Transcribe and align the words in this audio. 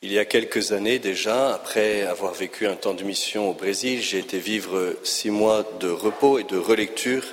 Il 0.00 0.12
y 0.12 0.20
a 0.20 0.24
quelques 0.24 0.70
années 0.70 1.00
déjà, 1.00 1.52
après 1.52 2.02
avoir 2.02 2.32
vécu 2.32 2.68
un 2.68 2.76
temps 2.76 2.94
de 2.94 3.02
mission 3.02 3.50
au 3.50 3.52
Brésil, 3.52 4.00
j'ai 4.00 4.18
été 4.18 4.38
vivre 4.38 4.94
six 5.02 5.28
mois 5.28 5.68
de 5.80 5.88
repos 5.88 6.38
et 6.38 6.44
de 6.44 6.56
relecture 6.56 7.24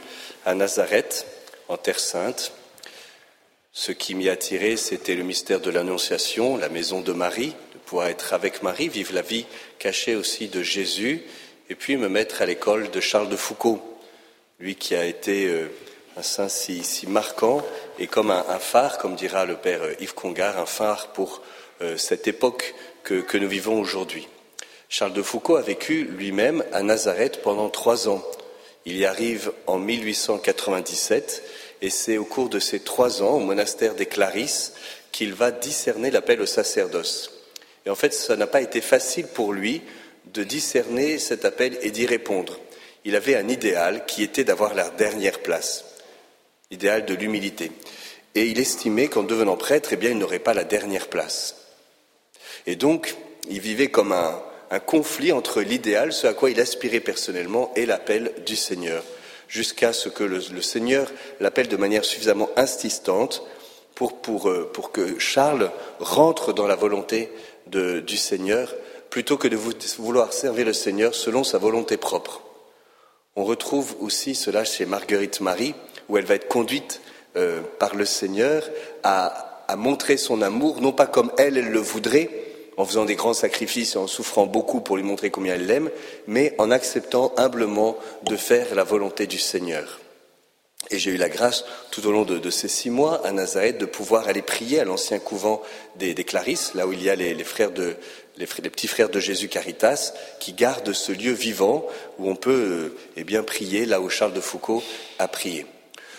à 0.47 0.55
Nazareth, 0.55 1.28
en 1.67 1.78
Terre 1.78 1.99
Sainte. 1.99 2.54
Ce 3.71 3.91
qui 3.91 4.15
m'y 4.15 4.29
attirait, 4.29 4.78
c'était 4.78 5.13
le 5.13 5.21
mystère 5.21 5.59
de 5.59 5.70
l'Annonciation, 5.70 6.57
la 6.57 6.70
maison 6.70 7.01
de 7.01 7.12
Marie, 7.13 7.53
de 7.73 7.79
pouvoir 7.85 8.07
être 8.07 8.33
avec 8.33 8.63
Marie, 8.63 8.89
vivre 8.89 9.13
la 9.13 9.21
vie 9.21 9.45
cachée 9.77 10.15
aussi 10.15 10.47
de 10.47 10.63
Jésus, 10.63 11.21
et 11.69 11.75
puis 11.75 11.97
me 11.97 12.09
mettre 12.09 12.41
à 12.41 12.47
l'école 12.47 12.89
de 12.89 12.99
Charles 12.99 13.29
de 13.29 13.37
Foucault, 13.37 13.79
lui 14.59 14.73
qui 14.73 14.95
a 14.95 15.05
été 15.05 15.45
euh, 15.45 15.67
un 16.17 16.23
saint 16.23 16.49
si, 16.49 16.81
marquant 17.05 17.63
et 17.99 18.07
comme 18.07 18.31
un, 18.31 18.43
un, 18.49 18.59
phare, 18.59 18.97
comme 18.97 19.16
dira 19.16 19.45
le 19.45 19.55
père 19.55 19.81
Yves 19.99 20.16
Congar, 20.16 20.57
un 20.57 20.66
phare 20.66 21.13
pour 21.13 21.43
euh, 21.43 21.55
cette 21.98 22.27
époque 22.27 22.73
que, 23.05 23.38
nous 23.38 23.47
vivons 23.47 23.79
aujourd'hui. 23.79 24.27
Charles 24.89 25.13
de 25.13 25.21
Foucault 25.21 25.57
a 25.57 25.61
vécu 25.61 26.05
lui-même 26.05 26.63
à 26.73 26.81
Nazareth 26.81 27.41
pendant 27.41 27.70
trois 27.70 28.09
ans. 28.09 28.23
Il 28.85 28.98
y 28.98 29.05
arrive 29.05 29.51
en 29.67 29.77
1897 29.77 31.43
et 31.81 31.89
c'est 31.89 32.17
au 32.17 32.25
cours 32.25 32.49
de 32.49 32.59
ces 32.59 32.79
trois 32.79 33.21
ans 33.21 33.35
au 33.35 33.39
monastère 33.39 33.93
des 33.93 34.05
Clarisses 34.05 34.73
qu'il 35.11 35.34
va 35.34 35.51
discerner 35.51 36.11
l'appel 36.11 36.41
au 36.41 36.45
sacerdoce. 36.45 37.31
Et 37.85 37.89
en 37.89 37.95
fait, 37.95 38.13
ça 38.13 38.35
n'a 38.35 38.48
pas 38.48 38.62
été 38.62 38.81
facile 38.81 39.27
pour 39.27 39.53
lui 39.53 39.81
de 40.34 40.43
discerner 40.43 41.20
cet 41.20 41.45
appel 41.45 41.77
et 41.81 41.91
d'y 41.91 42.05
répondre. 42.05 42.59
Il 43.03 43.15
avait 43.15 43.35
un 43.35 43.48
idéal 43.48 44.05
qui 44.07 44.23
était 44.23 44.43
d'avoir 44.43 44.73
la 44.73 44.89
dernière 44.89 45.39
place, 45.39 45.85
idéal 46.71 47.05
de 47.05 47.13
l'humilité. 47.13 47.71
Et 48.34 48.48
il 48.48 48.59
estimait 48.59 49.07
qu'en 49.07 49.23
devenant 49.23 49.57
prêtre, 49.57 49.89
eh 49.91 49.95
bien, 49.95 50.09
il 50.09 50.17
n'aurait 50.17 50.39
pas 50.39 50.55
la 50.55 50.63
dernière 50.63 51.07
place. 51.07 51.64
Et 52.67 52.75
donc, 52.75 53.15
il 53.49 53.59
vivait 53.59 53.89
comme 53.89 54.11
un, 54.11 54.41
conflit 54.85 55.31
entre 55.31 55.62
l'idéal, 55.62 56.12
ce 56.12 56.27
à 56.27 56.34
quoi 56.34 56.49
il 56.49 56.59
aspirait 56.59 56.99
personnellement, 56.99 57.71
et 57.76 57.85
l'appel 57.85 58.34
du 58.45 58.57
Seigneur, 58.57 59.03
jusqu'à 59.48 59.93
ce 59.93 60.09
que 60.09 60.23
le, 60.23 60.62
Seigneur 60.62 61.09
l'appelle 61.40 61.70
de 61.70 61.77
manière 61.77 62.03
suffisamment 62.03 62.49
insistante 62.57 63.43
pour, 63.93 64.50
euh, 64.50 64.72
que 64.92 65.17
Charles 65.17 65.72
rentre 66.00 66.52
dans 66.52 66.67
la 66.67 66.75
volonté 66.75 67.31
du 67.67 68.17
Seigneur, 68.17 68.75
plutôt 69.09 69.38
que 69.38 69.47
de 69.47 69.56
vouloir 69.56 70.34
servir 70.34 70.66
le 70.66 70.73
Seigneur 70.73 71.16
selon 71.16 71.44
sa 71.44 71.58
volonté 71.58 71.95
propre. 71.95 72.42
On 73.38 73.45
retrouve 73.45 73.95
aussi 74.02 74.36
cela 74.36 74.66
chez 74.66 74.86
Marguerite 74.86 75.40
Marie, 75.40 75.73
où 76.09 76.18
elle 76.18 76.25
va 76.25 76.36
être 76.36 76.47
conduite 76.47 77.02
euh, 77.38 77.62
par 77.80 77.95
le 77.95 78.06
Seigneur 78.06 78.64
à, 79.03 79.64
à 79.68 79.75
montrer 79.75 80.18
son 80.18 80.42
amour, 80.42 80.81
non 80.81 80.92
pas 80.92 81.08
comme 81.08 81.31
elle, 81.38 81.58
elle 81.58 81.70
le 81.70 81.80
voudrait, 81.80 82.30
en 82.78 82.86
faisant 82.86 83.06
des 83.06 83.16
grands 83.16 83.34
sacrifices 83.34 83.95
et 83.95 84.00
en 84.00 84.08
souffrant 84.08 84.45
beaucoup 84.45 84.81
pour 84.81 84.98
lui 84.98 85.04
montrer 85.04 85.30
combien 85.30 85.56
elle 85.56 85.66
l'aime, 85.66 85.90
mais 86.28 86.54
en 86.58 86.72
acceptant 86.72 87.34
humblement 87.38 87.98
de 88.23 88.36
faire 88.36 88.76
la 88.76 88.84
volonté 88.84 89.28
du 89.28 89.38
Seigneur. 89.38 90.00
Et 90.92 91.00
j'ai 91.00 91.12
eu 91.12 91.18
la 91.18 91.30
grâce, 91.30 91.66
tout 91.90 92.06
au 92.06 92.12
long 92.12 92.26
de, 92.26 92.50
ces 92.52 92.68
six 92.68 92.92
mois 92.92 93.26
à 93.26 93.31
Nazareth, 93.31 93.80
de 93.80 93.86
pouvoir 93.86 94.28
aller 94.28 94.44
prier 94.44 94.80
à 94.80 94.84
l'ancien 94.84 95.18
couvent 95.18 95.64
des, 95.96 96.14
Clarisses, 96.14 96.73
là 96.76 96.86
où 96.86 96.94
il 96.94 97.02
y 97.02 97.09
a 97.09 97.16
les, 97.16 97.44
frères 97.44 97.72
de, 97.72 97.96
les, 98.38 98.46
petits 98.46 98.88
frères 98.88 99.09
de 99.09 99.20
Jésus 99.20 99.48
Caritas, 99.48 100.14
qui 100.40 100.53
gardent 100.53 100.94
ce 100.94 101.12
lieu 101.12 101.31
vivant 101.31 101.88
où 102.20 102.30
on 102.30 102.36
peut 102.36 102.52
euh, 102.52 102.98
eh 103.18 103.23
bien 103.23 103.42
prier 103.42 103.86
là 103.88 104.00
où 104.00 104.09
Charles 104.09 104.34
de 104.34 104.42
Foucault 104.42 104.84
a 105.18 105.28
prié. 105.28 105.66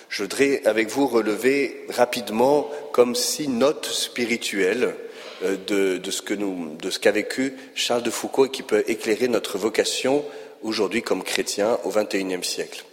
Je 0.08 0.22
voudrais 0.22 0.62
avec 0.66 0.88
vous 0.88 1.06
relever 1.06 1.84
rapidement 1.88 2.68
comme 2.92 3.14
six 3.14 3.48
notes 3.48 3.86
spirituelles 3.86 4.96
euh, 5.42 5.98
de, 5.98 6.10
ce 6.10 6.22
que 6.22 6.34
nous, 6.34 6.76
de 6.76 6.90
ce 6.90 6.98
qu'a 6.98 7.12
vécu 7.12 7.54
Charles 7.74 8.02
de 8.02 8.10
Foucault 8.10 8.46
et 8.46 8.50
qui 8.50 8.62
peut 8.62 8.84
éclairer 8.86 9.28
notre 9.28 9.58
vocation 9.58 10.24
aujourd'hui 10.62 11.02
comme 11.02 11.22
chrétiens 11.22 11.78
au 11.84 11.90
XXIe 11.90 12.42
siècle. 12.42 12.84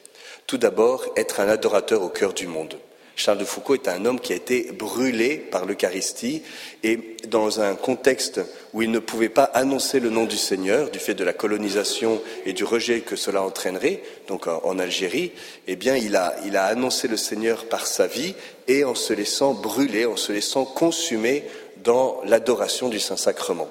Tout 0.47 0.57
d'abord, 0.57 1.05
être 1.15 1.39
un 1.39 1.47
adorateur 1.47 2.01
au 2.01 2.09
cœur 2.09 2.33
du 2.33 2.47
monde. 2.47 2.77
Charles 3.15 3.37
de 3.37 3.45
Foucault 3.45 3.75
est 3.75 3.87
un 3.87 4.05
homme 4.05 4.19
qui 4.19 4.33
a 4.33 4.35
été 4.35 4.71
brûlé 4.71 5.37
par 5.37 5.65
l'Eucharistie 5.65 6.41
et 6.83 7.15
dans 7.27 7.61
un 7.61 7.75
contexte 7.75 8.41
où 8.73 8.81
il 8.81 8.89
ne 8.89 8.97
pouvait 8.97 9.29
pas 9.29 9.43
annoncer 9.43 9.99
le 9.99 10.09
nom 10.09 10.25
du 10.25 10.35
Seigneur 10.35 10.89
du 10.89 10.97
fait 10.97 11.13
de 11.13 11.23
la 11.23 11.31
colonisation 11.31 12.19
et 12.47 12.53
du 12.53 12.63
rejet 12.63 13.01
que 13.01 13.15
cela 13.15 13.43
entraînerait, 13.43 14.01
donc 14.27 14.47
en 14.47 14.79
Algérie, 14.79 15.31
eh 15.67 15.75
bien 15.75 15.95
il 15.95 16.15
a, 16.15 16.35
il 16.43 16.57
a 16.57 16.65
annoncé 16.65 17.07
le 17.07 17.17
Seigneur 17.17 17.65
par 17.65 17.85
sa 17.85 18.07
vie 18.07 18.33
et 18.67 18.83
en 18.83 18.95
se 18.95 19.13
laissant 19.13 19.53
brûler, 19.53 20.05
en 20.05 20.17
se 20.17 20.31
laissant 20.31 20.65
consumer 20.65 21.43
dans 21.83 22.21
l'adoration 22.25 22.89
du 22.89 22.99
Saint-Sacrement. 22.99 23.69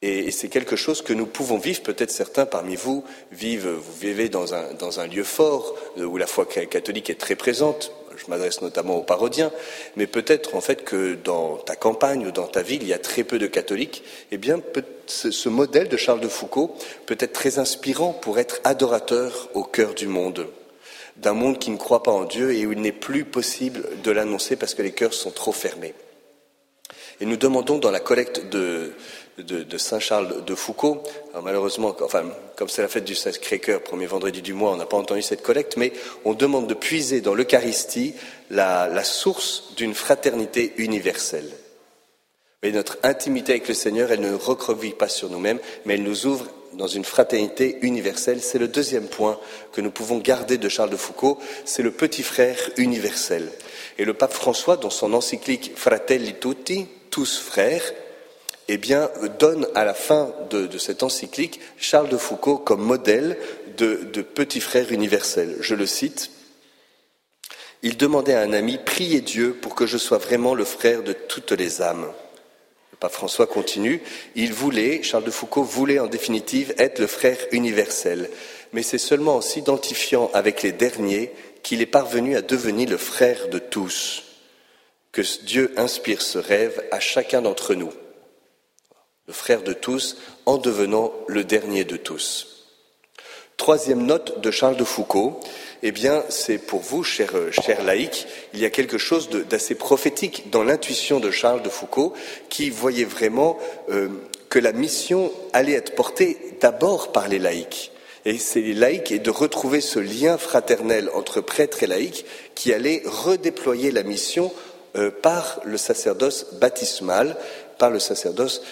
Et, 0.00 0.30
c'est 0.30 0.48
quelque 0.48 0.76
chose 0.76 1.02
que 1.02 1.12
nous 1.12 1.26
pouvons 1.26 1.58
vivre. 1.58 1.82
Peut-être 1.82 2.10
certains 2.10 2.46
parmi 2.46 2.76
vous 2.76 3.04
vivent, 3.32 3.68
vous 3.68 4.00
vivez 4.00 4.28
dans 4.28 4.54
un, 4.54 5.06
lieu 5.06 5.24
fort 5.24 5.74
euh, 5.98 6.04
où 6.04 6.16
la 6.16 6.26
foi 6.26 6.46
catholique 6.46 7.10
est 7.10 7.20
très 7.20 7.34
présente. 7.34 7.92
Je 8.16 8.28
m'adresse 8.28 8.62
notamment 8.62 8.96
aux 8.96 9.02
parodiens, 9.02 9.52
mais 9.94 10.08
peut-être 10.08 10.56
en 10.56 10.60
fait 10.60 10.82
que 10.84 11.14
dans 11.14 11.56
ta 11.56 11.76
campagne 11.76 12.26
ou 12.26 12.32
dans 12.32 12.48
ta 12.48 12.62
ville, 12.62 12.82
il 12.82 12.88
y 12.88 12.92
a 12.92 12.98
très 12.98 13.22
peu 13.22 13.38
de 13.38 13.46
catholiques. 13.46 14.02
Eh 14.32 14.38
bien, 14.38 14.60
ce 15.06 15.48
modèle 15.48 15.88
de 15.88 15.96
Charles 15.96 16.20
de 16.20 16.28
Foucault 16.28 16.74
peut 17.06 17.16
être 17.20 17.32
très 17.32 17.60
inspirant 17.60 18.12
pour 18.12 18.40
être 18.40 18.60
adorateur 18.64 19.48
au 19.54 19.62
cœur 19.62 19.94
du 19.94 20.08
monde, 20.08 20.48
d'un 21.16 21.32
monde 21.32 21.60
qui 21.60 21.70
ne 21.70 21.76
croit 21.76 22.02
pas 22.02 22.10
en 22.10 22.24
Dieu 22.24 22.52
et 22.54 22.66
où 22.66 22.72
il 22.72 22.80
n'est 22.80 22.90
plus 22.90 23.24
possible 23.24 23.84
de 24.02 24.10
l'annoncer 24.10 24.56
parce 24.56 24.74
que 24.74 24.82
les 24.82 24.92
cœurs 24.92 25.14
sont 25.14 25.30
trop 25.30 25.52
fermés. 25.52 25.94
Et 27.20 27.26
nous 27.26 27.36
demandons 27.36 27.78
dans 27.78 27.90
la 27.90 28.00
collecte 28.00 28.48
de, 28.48 28.92
Saint-Charles 29.76 30.44
de 30.44 30.54
Foucault, 30.54 31.02
malheureusement, 31.42 31.96
enfin, 32.02 32.24
comme 32.56 32.68
c'est 32.68 32.82
la 32.82 32.88
fête 32.88 33.04
du 33.04 33.16
Sacré-Cœur, 33.16 33.82
premier 33.82 34.06
vendredi 34.06 34.40
du 34.40 34.52
mois, 34.52 34.72
on 34.72 34.76
n'a 34.76 34.86
pas 34.86 34.96
entendu 34.96 35.22
cette 35.22 35.42
collecte, 35.42 35.76
mais 35.76 35.92
on 36.24 36.34
demande 36.34 36.68
de 36.68 36.74
puiser 36.74 37.20
dans 37.20 37.34
l'Eucharistie 37.34 38.14
la, 38.50 39.02
source 39.02 39.74
d'une 39.76 39.94
fraternité 39.94 40.74
universelle. 40.76 41.50
Et 42.62 42.72
notre 42.72 42.98
intimité 43.02 43.52
avec 43.52 43.68
le 43.68 43.74
Seigneur, 43.74 44.12
elle 44.12 44.20
ne 44.20 44.34
recreville 44.34 44.94
pas 44.94 45.08
sur 45.08 45.28
nous-mêmes, 45.28 45.60
mais 45.86 45.94
elle 45.94 46.02
nous 46.02 46.26
ouvre 46.26 46.46
dans 46.74 46.88
une 46.88 47.04
fraternité 47.04 47.78
universelle. 47.82 48.40
C'est 48.42 48.58
le 48.58 48.68
deuxième 48.68 49.06
point 49.06 49.38
que 49.72 49.80
nous 49.80 49.90
pouvons 49.90 50.18
garder 50.18 50.58
de 50.58 50.68
Charles 50.68 50.90
de 50.90 50.96
Foucault, 50.96 51.38
c'est 51.64 51.82
le 51.82 51.90
petit 51.90 52.22
frère 52.22 52.58
universel. 52.76 53.48
Et 53.98 54.04
le 54.04 54.14
pape 54.14 54.32
François, 54.32 54.76
dans 54.76 54.90
son 54.90 55.14
encyclique 55.14 55.72
Fratelli 55.74 56.34
Tutti, 56.34 56.86
tous 57.10 57.38
frères, 57.38 57.92
eh 58.68 58.76
bien, 58.76 59.10
donne 59.38 59.66
à 59.74 59.84
la 59.84 59.94
fin 59.94 60.32
de, 60.50 60.76
cette 60.78 61.02
encyclique 61.02 61.60
Charles 61.78 62.08
de 62.08 62.18
Foucault 62.18 62.58
comme 62.58 62.82
modèle 62.82 63.38
de, 63.76 64.08
de 64.12 64.22
petit 64.22 64.60
frère 64.60 64.92
universel. 64.92 65.56
Je 65.60 65.74
le 65.74 65.86
cite. 65.86 66.30
Il 67.82 67.96
demandait 67.96 68.34
à 68.34 68.42
un 68.42 68.52
ami, 68.52 68.78
priez 68.84 69.20
Dieu 69.20 69.54
pour 69.54 69.74
que 69.74 69.86
je 69.86 69.98
sois 69.98 70.18
vraiment 70.18 70.54
le 70.54 70.64
frère 70.64 71.02
de 71.02 71.12
toutes 71.12 71.52
les 71.52 71.80
âmes. 71.80 72.06
Le 72.92 72.98
pape 72.98 73.12
François 73.12 73.46
continue, 73.46 74.02
il 74.34 74.52
voulait, 74.52 75.02
Charles 75.02 75.24
de 75.24 75.30
Foucault 75.30 75.62
voulait 75.62 76.00
en 76.00 76.08
définitive 76.08 76.74
être 76.78 76.98
le 76.98 77.06
frère 77.06 77.38
universel, 77.52 78.28
mais 78.72 78.82
c'est 78.82 78.98
seulement 78.98 79.36
en 79.36 79.40
s'identifiant 79.40 80.30
avec 80.34 80.62
les 80.62 80.72
derniers 80.72 81.32
qu'il 81.62 81.80
est 81.80 81.86
parvenu 81.86 82.36
à 82.36 82.42
devenir 82.42 82.90
le 82.90 82.96
frère 82.96 83.48
de 83.48 83.60
tous 83.60 84.24
que 85.12 85.22
Dieu 85.44 85.72
inspire 85.76 86.22
ce 86.22 86.38
rêve 86.38 86.82
à 86.90 87.00
chacun 87.00 87.42
d'entre 87.42 87.74
nous, 87.74 87.92
le 89.26 89.32
frère 89.32 89.62
de 89.62 89.72
tous, 89.72 90.16
en 90.46 90.56
devenant 90.56 91.12
le 91.26 91.44
dernier 91.44 91.84
de 91.84 91.96
tous. 91.96 92.66
Troisième 93.56 94.06
note 94.06 94.40
de 94.40 94.50
Charles 94.50 94.76
de 94.76 94.84
Foucault, 94.84 95.40
eh 95.82 95.92
bien, 95.92 96.24
c'est 96.28 96.58
pour 96.58 96.80
vous, 96.80 97.02
chers, 97.02 97.34
chers 97.52 97.82
laïcs, 97.82 98.26
il 98.54 98.60
y 98.60 98.64
a 98.64 98.70
quelque 98.70 98.98
chose 98.98 99.28
d'assez 99.30 99.74
prophétique 99.74 100.50
dans 100.50 100.62
l'intuition 100.62 101.20
de 101.20 101.30
Charles 101.30 101.62
de 101.62 101.68
Foucault, 101.68 102.14
qui 102.48 102.70
voyait 102.70 103.04
vraiment 103.04 103.58
euh, 103.90 104.08
que 104.48 104.58
la 104.58 104.72
mission 104.72 105.32
allait 105.52 105.72
être 105.72 105.94
portée 105.94 106.38
d'abord 106.60 107.12
par 107.12 107.28
les 107.28 107.38
laïcs. 107.38 107.92
Et 108.24 108.38
c'est 108.38 108.60
les 108.60 108.74
laïcs 108.74 109.12
et 109.12 109.18
de 109.18 109.30
retrouver 109.30 109.80
ce 109.80 109.98
lien 109.98 110.38
fraternel 110.38 111.10
entre 111.14 111.40
prêtres 111.40 111.82
et 111.82 111.86
laïcs 111.86 112.24
qui 112.54 112.72
allait 112.72 113.02
redéployer 113.06 113.90
la 113.90 114.02
mission 114.02 114.52
euh, 114.96 115.10
par 115.10 115.60
le 115.64 115.76
sacerdoce 115.76 116.54
baptismal, 116.54 117.36
par 117.78 117.90
le 117.90 118.00
sacerdoce 118.00 118.62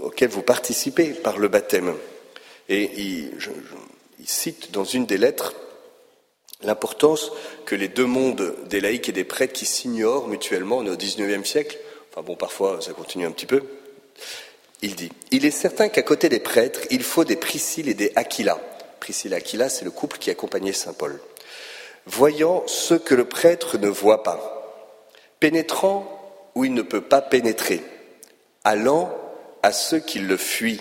auquel 0.00 0.28
vous 0.28 0.42
participez 0.42 1.10
par 1.10 1.38
le 1.38 1.48
baptême. 1.48 1.94
Et 2.68 2.90
il, 2.96 3.32
cite 4.24 4.70
dans 4.70 4.84
une 4.84 5.04
des 5.04 5.18
lettres 5.18 5.54
l'importance 6.62 7.32
que 7.66 7.74
les 7.74 7.88
deux 7.88 8.06
mondes 8.06 8.54
des 8.66 8.80
laïcs 8.80 9.08
et 9.08 9.12
des 9.12 9.24
prêtres 9.24 9.52
qui 9.52 9.66
s'ignorent 9.66 10.28
mutuellement, 10.28 10.78
on 10.78 10.86
est 10.86 10.90
au 10.90 10.96
XIXe 10.96 11.48
siècle, 11.48 11.78
enfin 12.10 12.22
bon, 12.22 12.36
parfois 12.36 12.80
ça 12.80 12.92
continue 12.92 13.26
un 13.26 13.32
petit 13.32 13.46
peu, 13.46 13.62
il 14.80 14.94
dit 14.94 15.10
Il 15.30 15.44
est 15.44 15.50
certain 15.50 15.88
qu'à 15.88 16.02
côté 16.02 16.28
des 16.28 16.40
prêtres, 16.40 16.80
il 16.90 17.02
faut 17.02 17.24
des 17.24 17.36
Priscille 17.36 17.88
et 17.88 17.94
des 17.94 18.12
Aquila. 18.14 18.60
Priscille 19.00 19.32
et 19.32 19.36
Aquila, 19.36 19.68
c'est 19.68 19.84
le 19.84 19.90
couple 19.90 20.18
qui 20.18 20.30
accompagnait 20.30 20.72
saint 20.72 20.92
Paul. 20.92 21.20
Voyant 22.06 22.64
ce 22.66 22.94
que 22.94 23.14
le 23.14 23.24
prêtre 23.24 23.78
ne 23.78 23.88
voit 23.88 24.22
pas, 24.22 24.61
pénétrant 25.42 26.06
où 26.54 26.64
il 26.64 26.72
ne 26.72 26.82
peut 26.82 27.00
pas 27.00 27.20
pénétrer, 27.20 27.82
allant 28.62 29.12
à 29.64 29.72
ceux 29.72 29.98
qui 29.98 30.20
le 30.20 30.36
fuient, 30.36 30.80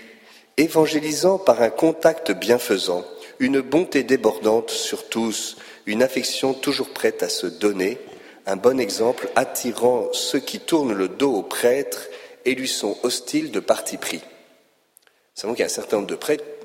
évangélisant 0.58 1.40
par 1.40 1.64
un 1.64 1.72
contact 1.72 2.32
bienfaisant, 2.32 3.04
une 3.40 3.62
bonté 3.62 4.04
débordante 4.04 4.70
sur 4.70 5.10
tous, 5.10 5.58
une 5.88 6.04
affection 6.04 6.54
toujours 6.54 6.90
prête 6.90 7.24
à 7.24 7.30
se 7.30 7.48
donner, 7.48 7.98
un 8.46 8.56
bon 8.56 8.80
exemple 8.80 9.32
attirant 9.36 10.10
ceux 10.14 10.38
qui 10.38 10.60
tournent 10.60 10.94
le 10.94 11.08
dos 11.08 11.34
au 11.34 11.42
prêtre 11.42 12.06
et 12.46 12.54
lui 12.54 12.68
sont 12.68 13.00
hostiles 13.02 13.50
de 13.50 13.60
parti 13.60 13.98
pris. 13.98 14.22
Nous 14.22 15.42
savons 15.42 15.54
qu'il 15.56 15.62
y 15.62 15.64
a 15.64 15.66
un 15.66 15.70
certain 15.70 15.98
nombre 15.98 16.16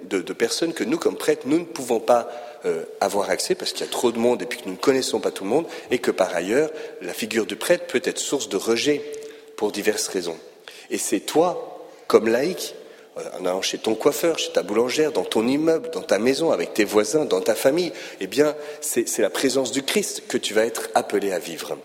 de, 0.04 0.20
de, 0.20 0.32
personnes 0.34 0.74
que 0.74 0.84
nous, 0.84 0.98
comme 0.98 1.16
prêtres, 1.16 1.46
nous 1.46 1.60
ne 1.60 1.64
pouvons 1.64 2.00
pas 2.00 2.28
euh, 2.66 2.84
avoir 3.00 3.30
accès 3.30 3.54
parce 3.54 3.72
qu'il 3.72 3.86
y 3.86 3.88
a 3.88 3.92
trop 3.92 4.12
de 4.12 4.18
monde 4.18 4.42
et 4.42 4.46
puis 4.46 4.58
que 4.58 4.66
nous 4.66 4.72
ne 4.72 4.76
connaissons 4.76 5.20
pas 5.20 5.30
tout 5.30 5.44
le 5.44 5.50
monde 5.50 5.66
et 5.90 5.98
que 5.98 6.10
par 6.10 6.34
ailleurs, 6.34 6.70
la 7.02 7.12
figure 7.14 7.46
du 7.46 7.56
prêtre 7.56 7.86
peut 7.86 8.02
être 8.04 8.18
source 8.18 8.48
de 8.48 8.56
rejet 8.56 9.02
pour 9.56 9.72
diverses 9.72 10.08
raisons. 10.08 10.38
Et 10.90 10.98
c'est 10.98 11.20
toi, 11.20 11.88
comme 12.06 12.28
laïc, 12.28 12.74
euh, 13.18 13.22
en 13.40 13.46
allant 13.46 13.62
chez 13.62 13.78
ton 13.78 13.94
coiffeur, 13.94 14.38
chez 14.38 14.52
ta 14.52 14.62
boulangère, 14.62 15.12
dans 15.12 15.24
ton 15.24 15.46
immeuble, 15.46 15.90
dans 15.90 16.02
ta 16.02 16.18
maison, 16.18 16.50
avec 16.50 16.74
tes 16.74 16.84
voisins, 16.84 17.24
dans 17.24 17.40
ta 17.40 17.54
famille, 17.54 17.92
eh 18.20 18.26
bien, 18.26 18.54
c'est 18.80 19.18
la 19.18 19.30
présence 19.30 19.72
du 19.72 19.82
Christ 19.82 20.24
que 20.28 20.38
tu 20.38 20.54
vas 20.54 20.64
être 20.64 20.88
appelé 20.94 21.32
à 21.32 21.38
vivre. 21.38 21.78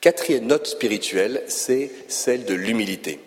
Quatrième 0.00 0.46
note 0.46 0.66
spirituelle, 0.66 1.42
c'est 1.48 1.90
celle 2.08 2.44
de 2.44 2.54
l'humilité. 2.54 3.18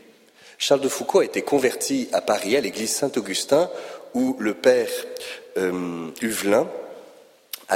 Charles 0.58 0.82
de 0.82 0.90
Foucault 0.90 1.20
a 1.20 1.26
été 1.26 1.42
converti 1.42 2.10
à 2.12 2.22
Paris, 2.22 2.58
à 2.58 2.62
l'église 2.62 2.92
Saint-Augustin, 2.92 3.72
où 4.14 4.36
le 4.40 4.54
père 4.54 4.90
euh, 5.58 6.12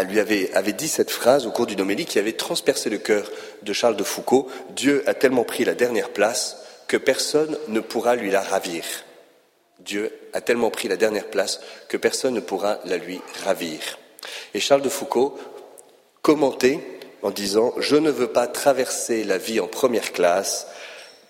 lui 0.03 0.19
avait, 0.19 0.73
dit 0.73 0.87
cette 0.87 1.11
phrase 1.11 1.45
au 1.45 1.51
cours 1.51 1.65
d'une 1.65 1.81
homélie 1.81 2.05
qui 2.05 2.19
avait 2.19 2.33
transpercé 2.33 2.89
le 2.89 2.97
cœur 2.97 3.29
de 3.61 3.73
Charles 3.73 3.95
de 3.95 4.03
Foucault. 4.03 4.47
Dieu 4.71 5.03
a 5.07 5.13
tellement 5.13 5.43
pris 5.43 5.65
la 5.65 5.75
dernière 5.75 6.09
place 6.09 6.57
que 6.87 6.97
personne 6.97 7.57
ne 7.67 7.79
pourra 7.79 8.15
lui 8.15 8.31
la 8.31 8.41
ravir. 8.41 8.83
Dieu 9.79 10.11
a 10.33 10.41
tellement 10.41 10.69
pris 10.69 10.87
la 10.87 10.97
dernière 10.97 11.27
place 11.27 11.59
que 11.89 11.97
personne 11.97 12.33
ne 12.33 12.39
pourra 12.39 12.79
la 12.85 12.97
lui 12.97 13.19
ravir. 13.43 13.79
Et 14.53 14.59
Charles 14.59 14.81
de 14.81 14.89
Foucault 14.89 15.37
commentait 16.21 16.79
en 17.21 17.31
disant 17.31 17.73
Je 17.77 17.95
ne 17.95 18.11
veux 18.11 18.27
pas 18.27 18.47
traverser 18.47 19.23
la 19.23 19.37
vie 19.37 19.59
en 19.59 19.67
première 19.67 20.13
classe 20.13 20.67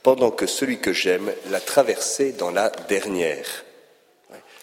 pendant 0.04 0.32
que 0.32 0.46
celui 0.46 0.80
que 0.80 0.94
j'aime 0.94 1.32
l'a 1.50 1.62
traversé 1.62 2.34
dans 2.34 2.52
la 2.52 2.70
dernière. 2.90 3.64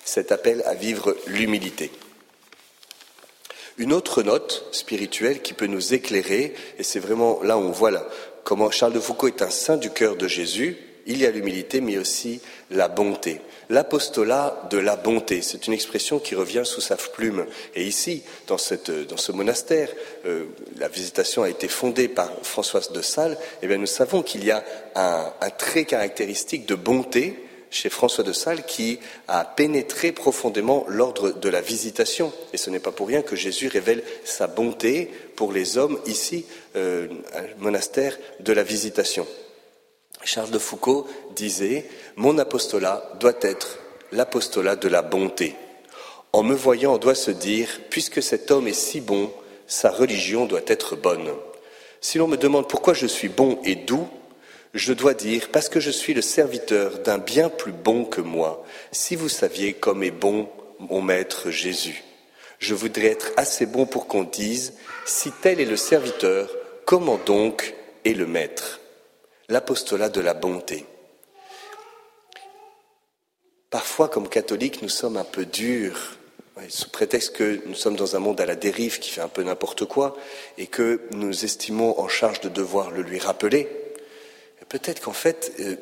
Cet 0.05 0.32
appel 0.32 0.62
à 0.67 0.75
vivre 0.75 1.17
l'humilité. 1.26 1.91
Une 3.79 3.93
autre 3.93 4.23
note 4.23 4.67
spirituelle 4.73 5.41
qui 5.41 5.55
peut 5.55 5.67
nous 5.67 5.94
éclairer, 5.94 6.55
et 6.79 6.82
c'est 6.82 6.99
vraiment 6.99 7.43
là 7.43 7.56
où 7.56 7.62
on 7.62 7.70
voit 7.70 7.93
comment 8.44 8.70
Charles 8.70 8.93
de 8.93 9.00
Foucault 9.00 9.29
est 9.29 9.43
un 9.43 9.50
saint 9.50 9.76
du 9.76 9.91
cœur 9.91 10.17
de 10.17 10.29
Jésus, 10.29 10.76
il 11.06 11.19
y 11.19 11.26
a 11.26 11.31
l'humilité, 11.31 11.81
mais 11.81 11.99
aussi 11.99 12.41
la 12.70 12.88
bonté. 12.88 13.41
L'apostolat 13.69 14.69
de 14.70 14.79
la 14.79 14.97
bonté, 14.97 15.43
c'est 15.43 15.67
une 15.67 15.73
expression 15.73 16.19
qui 16.19 16.35
revient 16.35 16.62
sous 16.64 16.81
sa 16.81 16.97
plume. 16.97 17.47
Et 17.75 17.85
ici, 17.85 18.23
dans, 18.49 18.58
ce 18.58 19.32
monastère, 19.32 19.88
euh, 20.26 20.44
la 20.76 20.88
visitation 20.88 21.43
a 21.43 21.49
été 21.49 21.69
fondée 21.69 22.08
par 22.08 22.31
Françoise 22.43 22.93
de 22.93 23.00
Sales, 23.00 23.32
et 23.32 23.64
eh 23.64 23.67
bien 23.67 23.79
nous 23.79 23.87
savons 23.87 24.23
qu'il 24.23 24.44
y 24.44 24.50
a 24.50 24.62
un, 24.94 25.32
un 25.41 25.50
trait 25.50 25.85
caractéristique 25.85 26.67
de 26.67 26.75
bonté 26.75 27.50
chez 27.71 27.89
François 27.89 28.25
de 28.25 28.33
Sales 28.33 28.65
qui 28.65 28.99
a 29.29 29.45
pénétré 29.45 30.13
profondément 30.13 30.85
l'ordre 30.89 31.31
de 31.31 31.49
la 31.49 31.61
visitation. 31.61 32.33
Et 32.53 32.57
ce 32.57 32.71
n'est 32.71 32.81
pas 32.81 32.93
pour 32.93 33.09
rien 33.09 33.23
que 33.23 33.37
Jésus 33.37 33.69
révèle 33.69 34.03
sa 34.25 34.47
bonté 34.47 35.11
pour 35.37 35.53
les 35.53 35.79
hommes 35.79 35.99
ici, 36.07 36.45
euh, 36.77 37.09
monastère 37.59 38.19
de 38.41 38.53
la 38.53 38.63
visitation. 38.63 39.27
Charles 40.23 40.51
de 40.51 40.59
Foucault 40.59 41.07
disait 41.35 41.87
Mon 42.17 42.39
apostolat 42.39 43.13
doit 43.21 43.39
être 43.41 43.79
l'apostolat 44.13 44.77
de 44.77 44.89
la 44.89 45.03
bonté. 45.03 45.55
En 46.33 46.43
me 46.43 46.55
voyant, 46.55 46.95
on 46.95 46.99
doit 46.99 47.15
se 47.15 47.31
dire 47.31 47.81
Puisque 47.89 48.23
cet 48.23 48.51
homme 48.51 48.69
est 48.69 48.73
si 48.73 49.01
bon, 49.01 49.33
sa 49.67 49.91
religion 49.91 50.47
doit 50.47 50.61
être 50.67 50.97
bonne. 50.97 51.31
Si 52.01 52.19
l'on 52.19 52.27
me 52.27 52.37
demande 52.37 52.69
pourquoi 52.69 52.95
je 52.95 53.07
suis 53.07 53.29
bon 53.29 53.59
et 53.65 53.77
doux, 53.77 54.09
je 54.75 54.93
dois 54.93 55.15
dire 55.15 55.49
parce 55.51 55.69
que 55.69 55.81
je 55.81 55.91
suis 55.91 56.15
le 56.15 56.23
serviteur 56.23 56.99
d'un 57.01 57.19
bien 57.19 57.49
plus 57.49 57.73
bon 57.73 58.05
que 58.05 58.21
moi. 58.21 58.65
Si 58.93 59.17
vous 59.17 59.29
saviez 59.29 59.75
comme 59.75 60.03
est 60.03 60.11
bon 60.11 60.49
mon 60.79 61.03
maître 61.03 61.51
Jésus, 61.51 62.05
je 62.59 62.75
voudrais 62.75 63.07
être 63.07 63.33
assez 63.37 63.67
bon 63.67 63.87
pour 63.87 64.07
qu'on 64.07 64.25
dise 64.25 64.75
si 65.07 65.33
tel 65.43 65.61
est 65.61 65.65
le 65.67 65.77
serviteur, 65.77 66.51
comment 66.85 67.19
donc 67.19 67.75
est 68.05 68.15
le 68.15 68.27
maître? 68.27 68.81
L'apostolat 69.49 70.09
de 70.09 70.21
la 70.21 70.35
bonté. 70.35 70.87
Parfois, 73.71 74.09
comme 74.09 74.29
catholiques, 74.29 74.83
nous 74.83 74.89
sommes 74.89 75.17
un 75.17 75.25
peu 75.25 75.45
durs, 75.45 76.17
sous 76.69 76.91
prétexte 76.91 77.37
que 77.37 77.61
nous 77.67 77.75
sommes 77.75 77.97
dans 77.97 78.17
un 78.17 78.19
monde 78.19 78.41
à 78.41 78.47
la 78.47 78.57
dérive 78.57 78.99
qui 78.99 79.11
fait 79.11 79.21
un 79.21 79.29
peu 79.29 79.43
n'importe 79.43 79.85
quoi, 79.85 80.17
et 80.59 80.67
que 80.67 81.03
nous 81.13 81.45
estimons 81.45 81.99
en 81.99 82.09
charge 82.09 82.41
de 82.41 82.49
devoir 82.49 82.91
le 82.91 83.03
lui 83.03 83.19
rappeler. 83.19 83.69
Peut-être 84.71 85.01
qu'en 85.01 85.13
fait, 85.13 85.53
euh, 85.59 85.77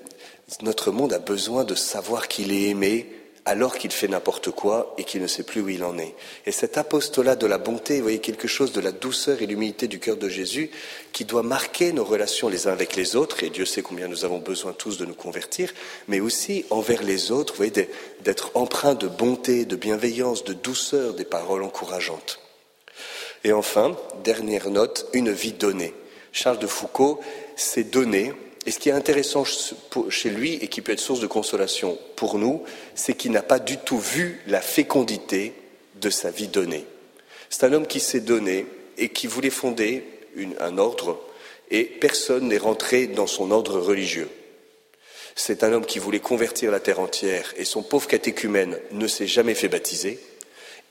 notre 0.62 0.90
monde 0.90 1.12
a 1.12 1.18
besoin 1.18 1.62
de 1.62 1.74
savoir 1.74 2.26
qu'il 2.26 2.52
est 2.52 2.70
aimé, 2.70 3.06
alors 3.44 3.76
qu'il 3.76 3.90
fait 3.90 4.08
n'importe 4.08 4.50
quoi 4.50 4.94
et 4.96 5.04
qu'il 5.04 5.20
ne 5.20 5.26
sait 5.26 5.42
plus 5.42 5.60
où 5.60 5.68
il 5.68 5.84
en 5.84 5.98
est. 5.98 6.14
Et 6.46 6.52
cet 6.52 6.78
apostolat 6.78 7.36
de 7.36 7.46
la 7.46 7.58
bonté, 7.58 7.96
vous 7.96 8.04
voyez, 8.04 8.18
quelque 8.18 8.48
chose 8.48 8.72
de 8.72 8.80
la 8.80 8.90
douceur 8.90 9.42
et 9.42 9.46
l'humilité 9.46 9.88
du 9.88 10.00
cœur 10.00 10.16
de 10.16 10.28
Jésus 10.30 10.70
qui 11.12 11.26
doit 11.26 11.42
marquer 11.42 11.92
nos 11.92 12.04
relations 12.04 12.48
les 12.48 12.66
uns 12.66 12.72
avec 12.72 12.96
les 12.96 13.14
autres, 13.14 13.42
et 13.42 13.50
Dieu 13.50 13.66
sait 13.66 13.82
combien 13.82 14.08
nous 14.08 14.24
avons 14.24 14.38
besoin 14.38 14.72
tous 14.72 14.96
de 14.96 15.04
nous 15.04 15.14
convertir, 15.14 15.72
mais 16.08 16.20
aussi 16.20 16.64
envers 16.70 17.02
les 17.02 17.30
autres, 17.30 17.52
vous 17.52 17.64
voyez, 17.64 17.90
d'être 18.22 18.52
empreint 18.54 18.94
de 18.94 19.06
bonté, 19.06 19.66
de 19.66 19.76
bienveillance, 19.76 20.44
de 20.44 20.54
douceur, 20.54 21.12
des 21.12 21.26
paroles 21.26 21.62
encourageantes. 21.62 22.40
Et 23.44 23.52
enfin, 23.52 23.96
dernière 24.24 24.70
note, 24.70 25.06
une 25.12 25.30
vie 25.30 25.52
donnée. 25.52 25.92
Charles 26.32 26.58
de 26.58 26.66
Foucault 26.66 27.20
s'est 27.54 27.84
donné 27.84 28.32
et 28.68 28.70
ce 28.70 28.78
qui 28.78 28.90
est 28.90 28.92
intéressant 28.92 29.44
chez 30.10 30.28
lui 30.28 30.56
et 30.56 30.68
qui 30.68 30.82
peut 30.82 30.92
être 30.92 31.00
source 31.00 31.20
de 31.20 31.26
consolation 31.26 31.98
pour 32.16 32.36
nous, 32.36 32.64
c'est 32.94 33.14
qu'il 33.14 33.32
n'a 33.32 33.40
pas 33.40 33.60
du 33.60 33.78
tout 33.78 33.98
vu 33.98 34.42
la 34.46 34.60
fécondité 34.60 35.54
de 35.94 36.10
sa 36.10 36.30
vie 36.30 36.48
donnée. 36.48 36.84
C'est 37.48 37.64
un 37.64 37.72
homme 37.72 37.86
qui 37.86 37.98
s'est 37.98 38.20
donné 38.20 38.66
et 38.98 39.08
qui 39.08 39.26
voulait 39.26 39.48
fonder 39.48 40.04
un 40.60 40.76
ordre, 40.76 41.18
et 41.70 41.84
personne 41.84 42.48
n'est 42.48 42.58
rentré 42.58 43.06
dans 43.06 43.26
son 43.26 43.52
ordre 43.52 43.80
religieux. 43.80 44.28
C'est 45.34 45.64
un 45.64 45.72
homme 45.72 45.86
qui 45.86 45.98
voulait 45.98 46.20
convertir 46.20 46.70
la 46.70 46.78
terre 46.78 47.00
entière, 47.00 47.54
et 47.56 47.64
son 47.64 47.82
pauvre 47.82 48.06
catéchumène 48.06 48.78
ne 48.92 49.06
s'est 49.06 49.26
jamais 49.26 49.54
fait 49.54 49.68
baptiser. 49.68 50.18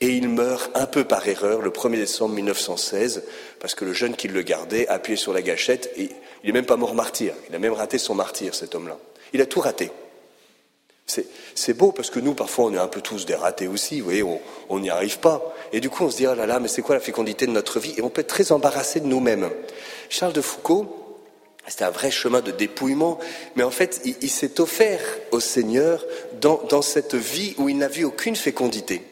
Et 0.00 0.08
il 0.08 0.28
meurt 0.28 0.76
un 0.76 0.86
peu 0.86 1.04
par 1.04 1.28
erreur 1.28 1.60
le 1.60 1.70
1er 1.70 1.96
décembre 1.96 2.34
1916, 2.34 3.22
parce 3.60 3.76
que 3.76 3.84
le 3.84 3.92
jeune 3.92 4.16
qui 4.16 4.26
le 4.26 4.42
gardait 4.42 4.88
a 4.88 4.94
appuyé 4.94 5.16
sur 5.16 5.32
la 5.32 5.42
gâchette 5.42 5.92
et 5.96 6.08
il 6.42 6.48
n'est 6.48 6.52
même 6.52 6.66
pas 6.66 6.76
mort 6.76 6.94
martyr. 6.94 7.34
Il 7.48 7.54
a 7.54 7.58
même 7.58 7.72
raté 7.72 7.98
son 7.98 8.14
martyr, 8.14 8.54
cet 8.54 8.74
homme-là. 8.74 8.98
Il 9.32 9.40
a 9.40 9.46
tout 9.46 9.60
raté. 9.60 9.90
C'est 11.54 11.72
beau 11.72 11.90
parce 11.90 12.10
que 12.10 12.20
nous, 12.20 12.34
parfois, 12.34 12.66
on 12.66 12.74
est 12.74 12.78
un 12.78 12.86
peu 12.86 13.00
tous 13.00 13.24
des 13.24 13.34
ratés 13.34 13.66
aussi, 13.66 14.00
vous 14.00 14.04
voyez, 14.04 14.24
on 14.68 14.78
n'y 14.78 14.90
arrive 14.90 15.18
pas. 15.18 15.54
Et 15.72 15.80
du 15.80 15.88
coup, 15.88 16.04
on 16.04 16.10
se 16.10 16.18
dit, 16.18 16.26
oh 16.26 16.34
là 16.34 16.46
là, 16.46 16.60
mais 16.60 16.68
c'est 16.68 16.82
quoi 16.82 16.94
la 16.94 17.00
fécondité 17.00 17.46
de 17.46 17.52
notre 17.52 17.80
vie? 17.80 17.94
Et 17.96 18.02
on 18.02 18.10
peut 18.10 18.20
être 18.20 18.28
très 18.28 18.52
embarrassé 18.52 19.00
de 19.00 19.06
nous-mêmes. 19.06 19.48
Charles 20.10 20.34
de 20.34 20.42
Foucault, 20.42 20.98
c'était 21.66 21.84
un 21.84 21.90
vrai 21.90 22.10
chemin 22.10 22.40
de 22.40 22.50
dépouillement, 22.50 23.18
mais 23.56 23.62
en 23.62 23.70
fait, 23.70 24.02
il, 24.04 24.30
s'est 24.30 24.60
offert 24.60 25.00
au 25.30 25.40
Seigneur 25.40 26.04
dans, 26.40 26.62
dans 26.68 26.82
cette 26.82 27.14
vie 27.14 27.54
où 27.58 27.68
il 27.68 27.78
n'a 27.78 27.88
vu 27.88 28.04
aucune 28.04 28.36
fécondité. 28.36 29.02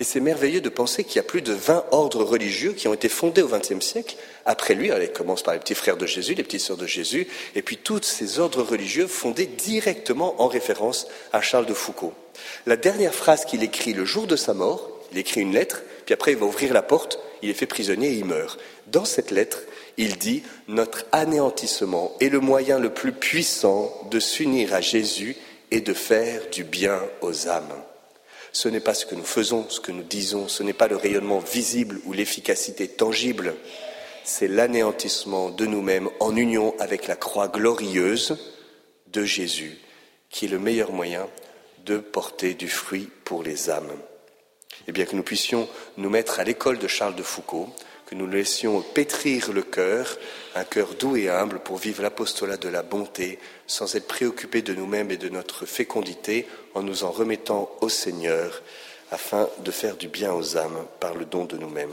Et 0.00 0.04
c'est 0.04 0.20
merveilleux 0.20 0.60
de 0.60 0.68
penser 0.68 1.04
qu'il 1.04 1.16
y 1.16 1.20
a 1.20 1.22
plus 1.22 1.42
de 1.42 1.52
20 1.52 1.84
ordres 1.92 2.24
religieux 2.24 2.72
qui 2.72 2.88
ont 2.88 2.94
été 2.94 3.08
fondés 3.08 3.42
au 3.42 3.48
XXe 3.48 3.84
siècle 3.84 4.16
après 4.44 4.74
lui. 4.74 4.88
il 4.88 5.12
commence 5.12 5.42
par 5.42 5.54
les 5.54 5.60
petits 5.60 5.74
frères 5.74 5.96
de 5.96 6.06
Jésus, 6.06 6.34
les 6.34 6.42
petites 6.42 6.60
sœurs 6.60 6.76
de 6.76 6.86
Jésus, 6.86 7.28
et 7.54 7.62
puis 7.62 7.76
tous 7.76 8.02
ces 8.02 8.38
ordres 8.38 8.62
religieux 8.62 9.06
fondés 9.06 9.46
directement 9.46 10.40
en 10.42 10.48
référence 10.48 11.06
à 11.32 11.40
Charles 11.40 11.66
de 11.66 11.74
Foucault. 11.74 12.14
La 12.66 12.76
dernière 12.76 13.14
phrase 13.14 13.44
qu'il 13.44 13.62
écrit 13.62 13.92
le 13.92 14.04
jour 14.04 14.26
de 14.26 14.36
sa 14.36 14.54
mort, 14.54 14.88
il 15.12 15.18
écrit 15.18 15.42
une 15.42 15.52
lettre, 15.52 15.82
puis 16.04 16.14
après 16.14 16.32
il 16.32 16.38
va 16.38 16.46
ouvrir 16.46 16.72
la 16.72 16.82
porte, 16.82 17.18
il 17.42 17.50
est 17.50 17.54
fait 17.54 17.66
prisonnier 17.66 18.08
et 18.08 18.14
il 18.14 18.24
meurt. 18.24 18.58
Dans 18.86 19.04
cette 19.04 19.30
lettre, 19.30 19.60
il 19.96 20.16
dit 20.16 20.42
Notre 20.68 21.04
anéantissement 21.12 22.12
est 22.20 22.28
le 22.28 22.40
moyen 22.40 22.78
le 22.78 22.90
plus 22.90 23.12
puissant 23.12 23.92
de 24.10 24.20
s'unir 24.20 24.74
à 24.74 24.80
Jésus 24.80 25.36
et 25.70 25.80
de 25.80 25.94
faire 25.94 26.42
du 26.50 26.64
bien 26.64 27.00
aux 27.20 27.48
âmes. 27.48 27.82
Ce 28.52 28.68
n'est 28.68 28.80
pas 28.80 28.94
ce 28.94 29.06
que 29.06 29.14
nous 29.14 29.24
faisons, 29.24 29.66
ce 29.70 29.80
que 29.80 29.92
nous 29.92 30.02
disons, 30.02 30.46
ce 30.48 30.62
n'est 30.62 30.72
pas 30.72 30.88
le 30.88 30.96
rayonnement 30.96 31.38
visible 31.38 32.00
ou 32.04 32.12
l'efficacité 32.12 32.86
tangible, 32.86 33.54
c'est 34.24 34.48
l'anéantissement 34.48 35.50
de 35.50 35.66
nous-mêmes 35.66 36.08
en 36.20 36.36
union 36.36 36.74
avec 36.78 37.06
la 37.06 37.16
croix 37.16 37.48
glorieuse 37.48 38.38
de 39.08 39.24
Jésus, 39.24 39.78
qui 40.30 40.44
est 40.44 40.48
le 40.48 40.58
meilleur 40.58 40.92
moyen 40.92 41.26
de 41.84 41.98
porter 41.98 42.54
du 42.54 42.68
fruit 42.68 43.08
pour 43.24 43.42
les 43.42 43.70
âmes. 43.70 43.90
Et 44.86 44.92
bien 44.92 45.04
que 45.04 45.16
nous 45.16 45.22
puissions 45.22 45.68
nous 45.96 46.10
mettre 46.10 46.40
à 46.40 46.44
l'école 46.44 46.78
de 46.78 46.88
Charles 46.88 47.16
de 47.16 47.22
Foucault, 47.22 47.68
que 48.12 48.18
nous 48.18 48.26
laissions 48.26 48.82
pétrir 48.82 49.54
le 49.54 49.62
cœur, 49.62 50.18
un 50.54 50.64
cœur 50.64 50.88
doux 51.00 51.16
et 51.16 51.30
humble 51.30 51.60
pour 51.60 51.78
vivre 51.78 52.02
l'apostolat 52.02 52.58
de 52.58 52.68
la 52.68 52.82
bonté, 52.82 53.38
sans 53.66 53.94
être 53.94 54.06
préoccupés 54.06 54.60
de 54.60 54.74
nous-mêmes 54.74 55.10
et 55.10 55.16
de 55.16 55.30
notre 55.30 55.64
fécondité, 55.64 56.46
en 56.74 56.82
nous 56.82 57.04
en 57.04 57.10
remettant 57.10 57.74
au 57.80 57.88
Seigneur, 57.88 58.60
afin 59.10 59.48
de 59.64 59.70
faire 59.70 59.96
du 59.96 60.08
bien 60.08 60.34
aux 60.34 60.58
âmes 60.58 60.84
par 61.00 61.14
le 61.14 61.24
don 61.24 61.46
de 61.46 61.56
nous-mêmes. 61.56 61.88